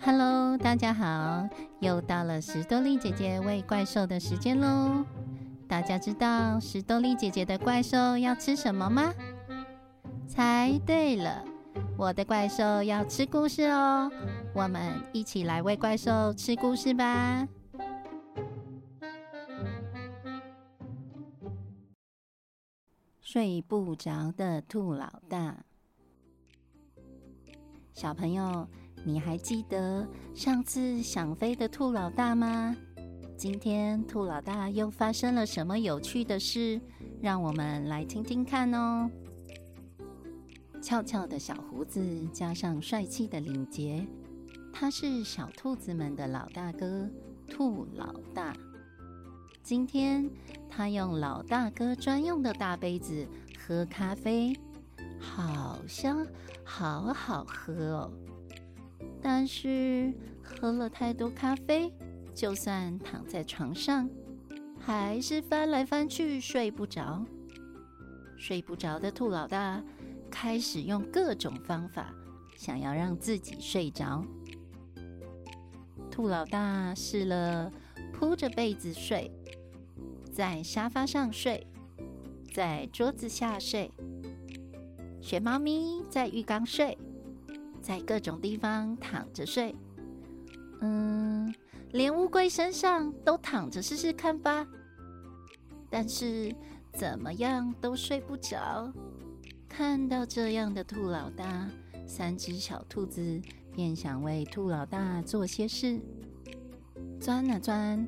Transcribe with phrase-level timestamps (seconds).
[0.00, 1.48] Hello，大家好，
[1.80, 5.04] 又到了史多利姐姐喂怪兽的时间喽。
[5.66, 9.12] 大家知道史多利姐姐的怪兽要吃什么吗？
[10.26, 11.44] 猜对了，
[11.96, 14.10] 我的怪兽要吃故事哦。
[14.54, 17.48] 我们一起来喂怪兽吃故事吧。
[23.20, 25.56] 睡不着的兔老大，
[27.92, 28.66] 小朋友。
[29.04, 32.76] 你还记得上次想飞的兔老大吗？
[33.36, 36.80] 今天兔老大又发生了什么有趣的事？
[37.20, 39.10] 让我们来听听看哦。
[40.82, 42.00] 翘翘的小胡子
[42.32, 44.06] 加上帅气的领结，
[44.72, 47.08] 他是小兔子们的老大哥
[47.48, 48.54] 兔老大。
[49.62, 50.28] 今天
[50.68, 53.26] 他用老大哥专用的大杯子
[53.58, 54.56] 喝咖啡，
[55.18, 56.26] 好香，
[56.64, 58.10] 好好喝哦。
[59.20, 61.92] 但是喝了太多咖啡，
[62.34, 64.08] 就算躺在床上，
[64.78, 67.24] 还是翻来翻去睡不着。
[68.36, 69.82] 睡不着的兔老大
[70.30, 72.14] 开始用各种方法，
[72.56, 74.24] 想要让自己睡着。
[76.10, 77.72] 兔老大试了
[78.12, 79.30] 铺着被子睡，
[80.32, 81.66] 在沙发上睡，
[82.52, 83.90] 在桌子下睡，
[85.20, 86.96] 学猫咪在浴缸睡。
[87.88, 89.74] 在各种地方躺着睡，
[90.82, 91.54] 嗯，
[91.92, 94.66] 连乌龟身上都躺着试试看吧。
[95.88, 96.54] 但是
[96.92, 98.92] 怎么样都睡不着。
[99.70, 101.66] 看到这样的兔老大，
[102.06, 103.40] 三只小兔子
[103.72, 105.98] 便想为兔老大做些事。
[107.18, 108.06] 钻啊钻，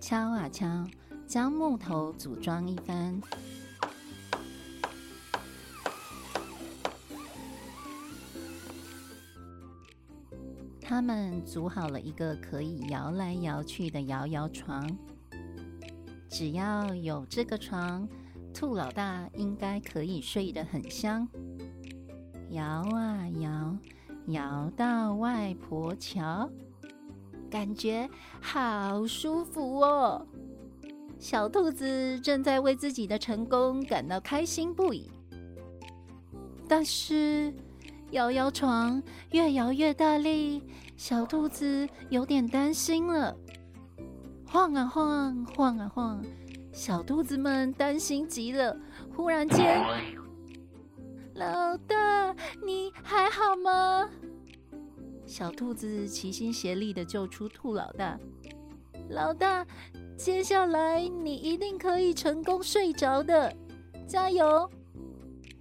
[0.00, 0.88] 敲啊敲，
[1.26, 3.20] 将木头组装一番。
[10.88, 14.88] 他们组好了一个可以摇来摇去的摇摇床。
[16.30, 18.08] 只要有这个床，
[18.54, 21.28] 兔老大应该可以睡得很香。
[22.52, 23.76] 摇啊摇，
[24.28, 26.48] 摇到外婆桥，
[27.50, 28.08] 感觉
[28.40, 30.26] 好舒服哦。
[31.18, 35.10] 小兔子正在为自己的成功感到开心不已，
[36.66, 37.52] 但是。
[38.10, 39.02] 摇摇床
[39.32, 40.62] 越摇越大力，
[40.96, 43.36] 小兔子有点担心了。
[44.46, 46.24] 晃啊晃，晃啊晃，
[46.72, 48.74] 小兔子们担心极了。
[49.14, 49.84] 忽然间，
[51.34, 54.08] 老大，你还好吗？
[55.26, 58.18] 小兔子齐心协力的救出兔老大。
[59.10, 59.66] 老大，
[60.16, 63.54] 接下来你一定可以成功睡着的，
[64.06, 64.70] 加油！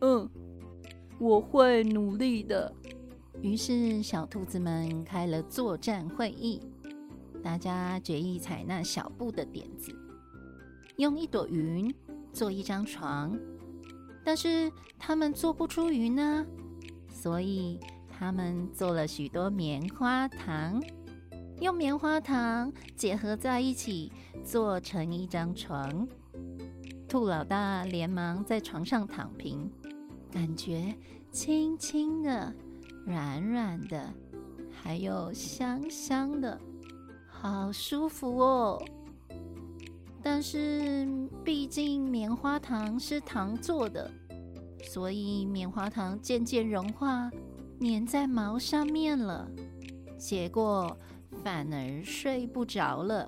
[0.00, 0.30] 嗯。
[1.18, 2.72] 我会努力的。
[3.42, 6.60] 于是，小兔子们开了作战会议，
[7.42, 9.94] 大家决议采纳小布的点子，
[10.96, 11.94] 用一朵云
[12.32, 13.38] 做一张床。
[14.24, 16.46] 但是，他们做不出云呢，
[17.08, 17.78] 所以
[18.08, 20.82] 他们做了许多棉花糖，
[21.60, 24.10] 用棉花糖结合在一起，
[24.42, 26.08] 做成一张床。
[27.06, 29.70] 兔老大连忙在床上躺平。
[30.36, 30.94] 感觉
[31.30, 32.54] 轻轻的、
[33.06, 34.12] 软软的，
[34.70, 36.60] 还有香香的，
[37.26, 38.84] 好舒服哦。
[40.22, 41.08] 但是
[41.42, 44.10] 毕竟棉花糖是糖做的，
[44.84, 47.30] 所以棉花糖渐渐融化，
[47.80, 49.50] 粘在毛上面了，
[50.18, 50.94] 结果
[51.42, 53.26] 反而睡不着了。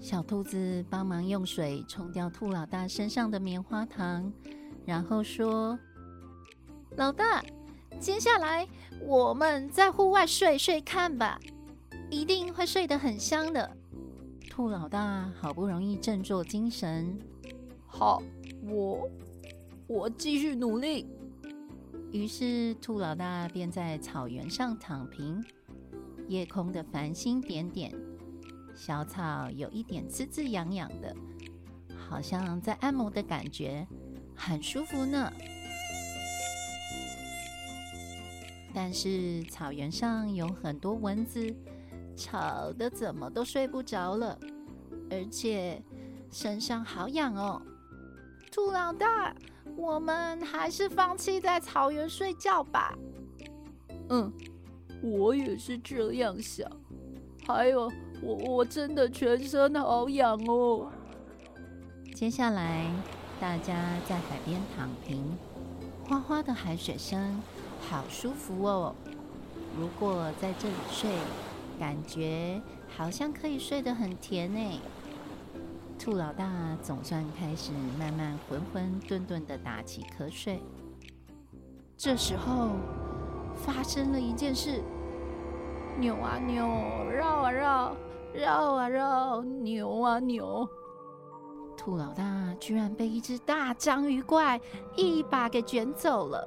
[0.00, 4.32] 小兔子帮忙用水冲掉兔老大身上的棉花糖，
[4.86, 5.78] 然后说。
[6.96, 7.42] 老大，
[7.98, 8.66] 接下来
[9.00, 11.40] 我们在户外睡睡看吧，
[12.10, 13.76] 一定会睡得很香的。
[14.50, 17.18] 兔老大好不容易振作精神，
[17.86, 18.22] 好，
[18.64, 19.08] 我
[19.86, 21.08] 我继续努力。
[22.12, 25.42] 于是兔老大便在草原上躺平，
[26.26, 27.94] 夜空的繁星点点，
[28.74, 31.14] 小草有一点滋滋痒痒的，
[31.96, 33.86] 好像在按摩的感觉，
[34.34, 35.32] 很舒服呢。
[38.72, 41.54] 但是草原上有很多蚊子，
[42.16, 44.38] 吵得怎么都睡不着了，
[45.10, 45.82] 而且
[46.30, 47.60] 身上好痒哦。
[48.52, 49.34] 兔老大，
[49.76, 52.96] 我们还是放弃在草原睡觉吧。
[54.08, 54.32] 嗯，
[55.02, 56.68] 我也是这样想。
[57.46, 57.90] 还有，
[58.22, 60.90] 我我真的全身好痒哦。
[62.14, 62.90] 接下来，
[63.40, 65.24] 大家在海边躺平，
[66.06, 67.40] 哗哗的海水声。
[67.88, 68.94] 好舒服哦！
[69.78, 71.10] 如果在这里睡，
[71.78, 72.60] 感觉
[72.96, 74.80] 好像可以睡得很甜呢。
[75.98, 80.60] 兔老大总算开始慢慢浑浑沌沌的打起瞌睡。
[81.96, 82.70] 这时候
[83.54, 84.82] 发生了一件事，
[85.98, 86.66] 扭啊扭，
[87.10, 87.96] 绕啊绕，
[88.32, 90.68] 绕啊绕，扭啊扭。
[91.76, 94.60] 兔老大居然被一只大章鱼怪
[94.96, 96.46] 一把给卷走了。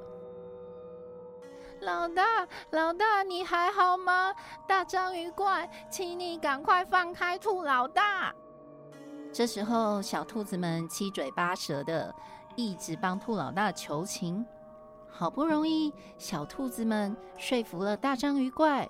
[1.84, 4.34] 老大，老大，你还好吗？
[4.66, 8.34] 大章鱼怪，请你赶快放开兔老大。
[9.30, 12.14] 这时候，小兔子们七嘴八舌的
[12.56, 14.44] 一直帮兔老大求情。
[15.10, 18.88] 好不容易，小兔子们说服了大章鱼怪，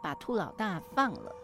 [0.00, 1.34] 把兔老大放了。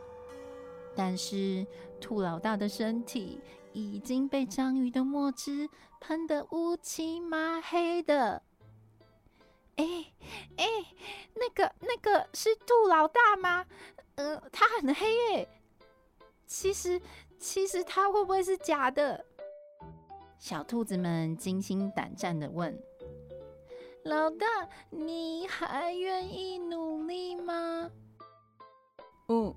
[0.94, 1.66] 但是，
[2.00, 3.40] 兔老大的身体
[3.72, 5.68] 已经被章鱼的墨汁
[5.98, 8.40] 喷得乌漆麻黑的。
[9.76, 9.84] 哎
[10.56, 10.66] 哎，
[11.34, 13.64] 那个那个是兔老大吗？
[14.16, 15.48] 呃，他很黑耶。
[16.46, 17.00] 其实
[17.38, 19.24] 其实他会不会是假的？
[20.38, 22.78] 小兔子们惊心胆战的问。
[24.04, 24.46] 老大，
[24.90, 27.90] 你还愿意努力吗？
[29.28, 29.54] 嗯，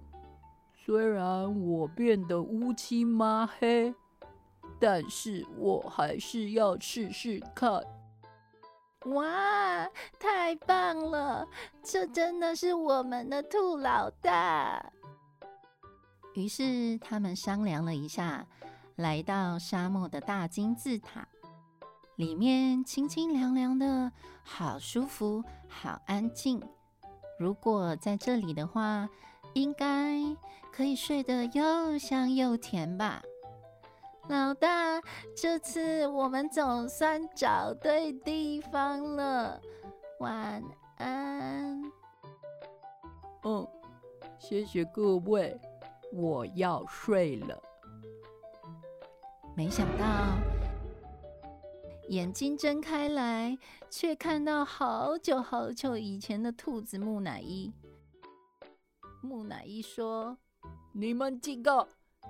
[0.85, 3.93] 虽然我变得乌漆抹黑，
[4.79, 7.83] 但是我还是要试试看。
[9.05, 9.87] 哇，
[10.19, 11.47] 太棒了！
[11.83, 14.91] 这真的是我们的兔老大。
[16.33, 18.45] 于是他们商量了一下，
[18.95, 21.27] 来到沙漠的大金字塔。
[22.15, 24.11] 里面清清凉凉的，
[24.43, 26.61] 好舒服，好安静。
[27.37, 29.07] 如果在这里的话，
[29.53, 30.19] 应该
[30.71, 33.21] 可以睡得又香又甜吧。
[34.27, 34.99] 老大，
[35.35, 39.61] 这次我们总算找对地方了。
[40.19, 40.63] 晚
[40.97, 41.81] 安。
[43.43, 43.67] 嗯，
[44.39, 45.59] 谢谢各位，
[46.11, 47.61] 我要睡了。
[49.55, 50.05] 没想到。
[52.09, 53.57] 眼睛睁开来，
[53.89, 57.71] 却看到好久好久以前的兔子木乃伊。
[59.21, 60.37] 木乃伊说
[60.93, 61.87] ：“你们几个，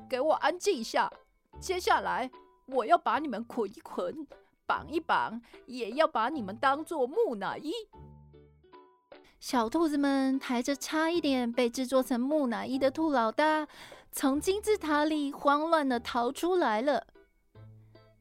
[0.09, 1.11] 给我安静一下。
[1.59, 2.29] 接下来，
[2.67, 4.27] 我要把你们捆一捆，
[4.65, 7.71] 绑一绑，也要把你们当做木乃伊。”
[9.39, 13.67] 小兔子们抬着差一点被制作成木乃伊的兔老大，
[14.11, 17.05] 从金字塔里慌乱的逃出来了。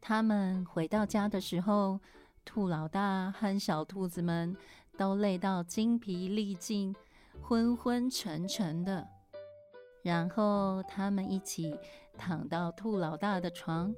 [0.00, 1.98] 他们回到家的时候，
[2.44, 4.54] 兔老大和小兔子们
[4.98, 6.94] 都累到精疲力尽、
[7.40, 9.08] 昏昏沉沉的。
[10.04, 11.74] 然后他们一起
[12.18, 13.94] 躺到兔老大的床，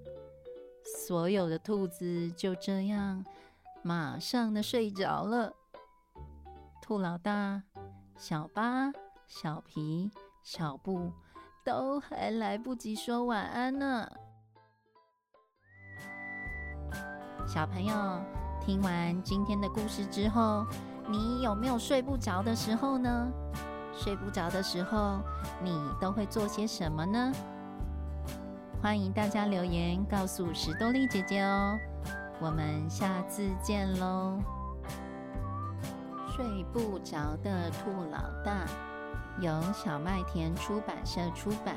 [1.05, 3.25] 所有的兔子就这样
[3.83, 5.53] 马上的睡着了。
[6.81, 7.61] 兔老大、
[8.17, 8.93] 小八、
[9.27, 10.09] 小皮、
[10.45, 11.11] 小布
[11.65, 14.09] 都还来不及说晚安呢。
[17.49, 17.95] 小朋友，
[18.61, 20.65] 听完今天的故事之后，
[21.09, 23.29] 你有没有睡不着的时候呢？
[23.97, 25.21] 睡不着的时候，
[25.63, 27.33] 你都会做些什么呢？
[28.83, 31.79] 欢迎大家留言告诉史多丽姐姐哦。
[32.39, 34.39] 我们下次见喽！
[36.29, 38.67] 睡不着的兔老大，
[39.41, 41.77] 由小麦田出版社出版。